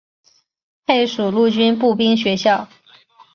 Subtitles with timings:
[0.83, 2.67] 配属陆军步兵学校。